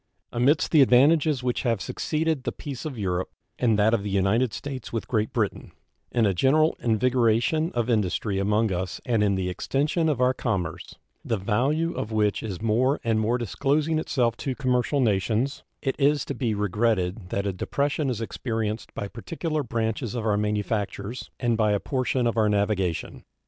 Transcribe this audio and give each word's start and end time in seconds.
Amidst 0.31 0.71
the 0.71 0.81
advantages 0.81 1.43
which 1.43 1.61
have 1.61 1.79
succeeded 1.79 2.41
the 2.41 2.51
peace 2.51 2.85
of 2.85 2.97
Europe, 2.97 3.29
and 3.59 3.77
that 3.77 3.93
of 3.93 4.01
the 4.01 4.09
United 4.09 4.51
States 4.51 4.91
with 4.91 5.07
Great 5.07 5.31
Britain, 5.31 5.73
in 6.11 6.25
a 6.25 6.33
general 6.33 6.75
invigoration 6.79 7.71
of 7.73 7.87
industry 7.87 8.39
among 8.39 8.71
us 8.71 8.99
and 9.05 9.23
in 9.23 9.35
the 9.35 9.47
extension 9.47 10.09
of 10.09 10.19
our 10.19 10.33
commerce, 10.33 10.95
the 11.23 11.37
value 11.37 11.93
of 11.93 12.11
which 12.11 12.41
is 12.41 12.59
more 12.63 12.99
and 13.03 13.19
more 13.19 13.37
disclosing 13.37 13.99
itself 13.99 14.35
to 14.37 14.55
commercial 14.55 15.01
nations, 15.01 15.61
it 15.83 15.95
is 15.99 16.25
to 16.25 16.33
be 16.33 16.55
regretted 16.55 17.29
that 17.29 17.45
a 17.45 17.53
depression 17.53 18.09
is 18.09 18.21
experienced 18.21 18.91
by 18.95 19.07
particular 19.07 19.61
branches 19.61 20.15
of 20.15 20.25
our 20.25 20.35
manufactures 20.35 21.29
and 21.39 21.55
by 21.57 21.73
a 21.73 21.79
portion 21.79 22.25
of 22.25 22.37
our 22.37 22.49
navigation. 22.49 23.23